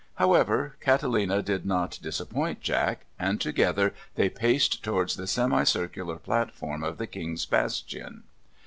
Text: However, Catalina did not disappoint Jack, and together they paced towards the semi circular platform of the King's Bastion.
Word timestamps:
However, 0.15 0.77
Catalina 0.79 1.43
did 1.43 1.63
not 1.63 1.99
disappoint 2.01 2.59
Jack, 2.61 3.05
and 3.19 3.39
together 3.39 3.93
they 4.15 4.29
paced 4.29 4.81
towards 4.83 5.15
the 5.15 5.27
semi 5.27 5.63
circular 5.63 6.15
platform 6.15 6.83
of 6.83 6.97
the 6.97 7.05
King's 7.05 7.45
Bastion. 7.45 8.23